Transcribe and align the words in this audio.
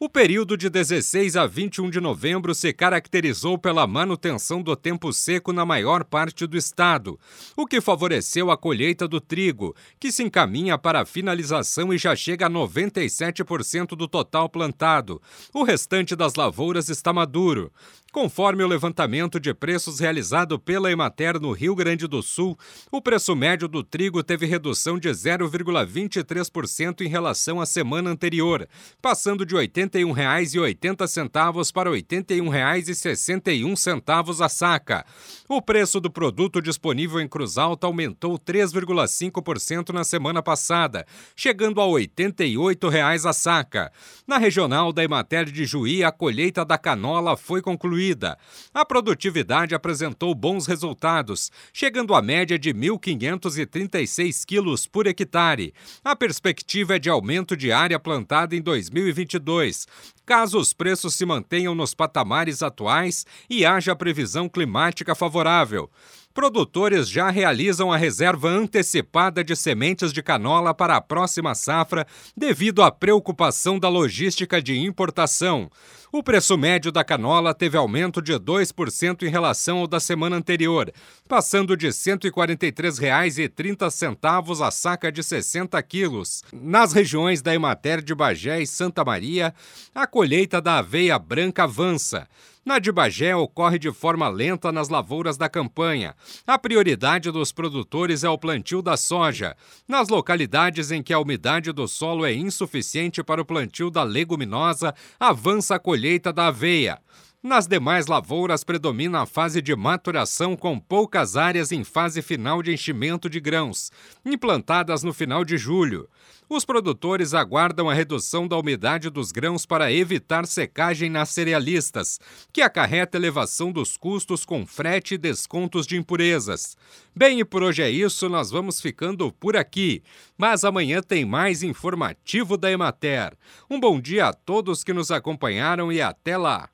O 0.00 0.08
período 0.08 0.56
de 0.56 0.70
16 0.70 1.34
a 1.34 1.44
21 1.44 1.90
de 1.90 2.00
novembro 2.00 2.54
se 2.54 2.72
caracterizou 2.72 3.58
pela 3.58 3.84
manutenção 3.84 4.62
do 4.62 4.76
tempo 4.76 5.12
seco 5.12 5.52
na 5.52 5.66
maior 5.66 6.04
parte 6.04 6.46
do 6.46 6.56
estado, 6.56 7.18
o 7.56 7.66
que 7.66 7.80
favoreceu 7.80 8.48
a 8.48 8.56
colheita 8.56 9.08
do 9.08 9.20
trigo, 9.20 9.74
que 9.98 10.12
se 10.12 10.22
encaminha 10.22 10.78
para 10.78 11.00
a 11.00 11.04
finalização 11.04 11.92
e 11.92 11.98
já 11.98 12.14
chega 12.14 12.46
a 12.46 12.50
97% 12.50 13.96
do 13.96 14.06
total 14.06 14.48
plantado. 14.48 15.20
O 15.52 15.64
restante 15.64 16.14
das 16.14 16.36
lavouras 16.36 16.88
está 16.88 17.12
maduro. 17.12 17.72
Conforme 18.10 18.64
o 18.64 18.68
levantamento 18.68 19.38
de 19.38 19.52
preços 19.52 20.00
realizado 20.00 20.58
pela 20.58 20.90
Emater 20.90 21.38
no 21.38 21.52
Rio 21.52 21.74
Grande 21.74 22.06
do 22.06 22.22
Sul, 22.22 22.58
o 22.90 23.02
preço 23.02 23.36
médio 23.36 23.68
do 23.68 23.82
trigo 23.84 24.22
teve 24.22 24.46
redução 24.46 24.98
de 24.98 25.10
0,23% 25.10 27.02
em 27.02 27.08
relação 27.08 27.60
à 27.60 27.66
semana 27.66 28.08
anterior, 28.08 28.66
passando 29.02 29.44
de 29.44 29.54
R$ 29.54 29.68
81,80 29.88 31.72
para 31.72 31.90
R$ 31.90 32.02
81,61 32.02 34.44
a 34.44 34.48
saca. 34.48 35.04
O 35.48 35.62
preço 35.62 36.00
do 36.00 36.10
produto 36.10 36.60
disponível 36.60 37.20
em 37.20 37.28
Cruz 37.28 37.56
Alta 37.56 37.86
aumentou 37.86 38.36
3,5% 38.38 39.92
na 39.92 40.02
semana 40.04 40.42
passada, 40.42 41.06
chegando 41.34 41.80
a 41.80 41.84
R$ 41.84 41.90
88 41.90 42.88
a 43.26 43.32
saca. 43.32 43.90
Na 44.26 44.38
regional 44.38 44.92
da 44.92 45.02
Emater 45.02 45.46
de 45.46 45.64
Juí, 45.64 46.04
a 46.04 46.12
colheita 46.12 46.62
da 46.64 46.76
canola 46.76 47.36
foi 47.36 47.62
concluída 47.62 47.78
concluída. 47.78 48.36
A 48.74 48.84
produtividade 48.84 49.74
apresentou 49.74 50.34
bons 50.34 50.66
resultados, 50.66 51.50
chegando 51.72 52.14
à 52.14 52.20
média 52.20 52.58
de 52.58 52.74
1.536 52.74 54.44
quilos 54.44 54.86
por 54.86 55.06
hectare. 55.06 55.72
A 56.04 56.14
perspectiva 56.14 56.96
é 56.96 56.98
de 56.98 57.08
aumento 57.08 57.56
de 57.56 57.72
área 57.72 57.98
plantada 57.98 58.54
em 58.54 58.60
2022, 58.60 59.77
caso 60.24 60.58
os 60.58 60.72
preços 60.72 61.14
se 61.14 61.26
mantenham 61.26 61.74
nos 61.74 61.94
patamares 61.94 62.62
atuais 62.62 63.26
e 63.48 63.64
haja 63.64 63.94
previsão 63.94 64.48
climática 64.48 65.14
favorável 65.14 65.90
produtores 66.32 67.08
já 67.08 67.30
realizam 67.30 67.92
a 67.92 67.96
reserva 67.96 68.48
antecipada 68.48 69.42
de 69.42 69.56
sementes 69.56 70.12
de 70.12 70.22
canola 70.22 70.72
para 70.72 70.96
a 70.96 71.00
próxima 71.00 71.54
safra 71.54 72.06
devido 72.36 72.82
à 72.82 72.90
preocupação 72.90 73.78
da 73.78 73.88
logística 73.88 74.62
de 74.62 74.78
importação. 74.78 75.70
O 76.10 76.22
preço 76.22 76.56
médio 76.56 76.90
da 76.90 77.04
canola 77.04 77.52
teve 77.52 77.76
aumento 77.76 78.22
de 78.22 78.32
2% 78.32 79.24
em 79.24 79.28
relação 79.28 79.80
ao 79.80 79.86
da 79.86 80.00
semana 80.00 80.36
anterior, 80.36 80.90
passando 81.28 81.76
de 81.76 81.84
R$ 81.86 81.92
143,30 81.92 84.66
a 84.66 84.70
saca 84.70 85.12
de 85.12 85.22
60 85.22 85.82
quilos. 85.82 86.42
Nas 86.50 86.94
regiões 86.94 87.42
da 87.42 87.54
Emater 87.54 88.02
de 88.02 88.14
Bagé 88.14 88.62
e 88.62 88.66
Santa 88.66 89.04
Maria, 89.04 89.52
a 89.94 90.06
colheita 90.06 90.62
da 90.62 90.78
aveia 90.78 91.18
branca 91.18 91.64
avança. 91.64 92.26
Na 92.64 92.78
de 92.78 92.92
Bagé 92.92 93.34
ocorre 93.34 93.78
de 93.78 93.90
forma 93.92 94.28
lenta 94.28 94.70
nas 94.70 94.88
lavouras 94.88 95.36
da 95.36 95.48
campanha. 95.48 96.14
A 96.46 96.58
prioridade 96.58 97.30
dos 97.30 97.52
produtores 97.52 98.24
é 98.24 98.28
o 98.28 98.38
plantio 98.38 98.82
da 98.82 98.96
soja. 98.96 99.56
Nas 99.86 100.08
localidades 100.08 100.90
em 100.90 101.02
que 101.02 101.12
a 101.12 101.18
umidade 101.18 101.72
do 101.72 101.88
solo 101.88 102.26
é 102.26 102.34
insuficiente 102.34 103.22
para 103.22 103.40
o 103.40 103.44
plantio 103.44 103.90
da 103.90 104.02
leguminosa, 104.02 104.94
avança 105.18 105.76
a 105.76 105.78
colheita 105.78 106.32
da 106.32 106.48
aveia. 106.48 106.98
Nas 107.40 107.68
demais 107.68 108.08
lavouras 108.08 108.64
predomina 108.64 109.22
a 109.22 109.26
fase 109.26 109.62
de 109.62 109.74
maturação 109.76 110.56
com 110.56 110.76
poucas 110.76 111.36
áreas 111.36 111.70
em 111.70 111.84
fase 111.84 112.20
final 112.20 112.60
de 112.60 112.72
enchimento 112.72 113.30
de 113.30 113.38
grãos, 113.38 113.92
implantadas 114.26 115.04
no 115.04 115.14
final 115.14 115.44
de 115.44 115.56
julho. 115.56 116.08
Os 116.48 116.64
produtores 116.64 117.34
aguardam 117.34 117.88
a 117.88 117.94
redução 117.94 118.48
da 118.48 118.58
umidade 118.58 119.08
dos 119.08 119.30
grãos 119.30 119.64
para 119.64 119.92
evitar 119.92 120.48
secagem 120.48 121.08
nas 121.08 121.28
cerealistas, 121.28 122.18
que 122.52 122.60
acarreta 122.60 123.16
elevação 123.16 123.70
dos 123.70 123.96
custos 123.96 124.44
com 124.44 124.66
frete 124.66 125.14
e 125.14 125.18
descontos 125.18 125.86
de 125.86 125.96
impurezas. 125.96 126.76
Bem, 127.14 127.38
e 127.38 127.44
por 127.44 127.62
hoje 127.62 127.82
é 127.82 127.90
isso, 127.90 128.28
nós 128.28 128.50
vamos 128.50 128.80
ficando 128.80 129.30
por 129.30 129.56
aqui. 129.56 130.02
Mas 130.36 130.64
amanhã 130.64 131.00
tem 131.00 131.24
mais 131.24 131.62
informativo 131.62 132.56
da 132.56 132.68
Emater. 132.68 133.32
Um 133.70 133.78
bom 133.78 134.00
dia 134.00 134.26
a 134.26 134.32
todos 134.32 134.82
que 134.82 134.92
nos 134.92 135.12
acompanharam 135.12 135.92
e 135.92 136.02
até 136.02 136.36
lá! 136.36 136.68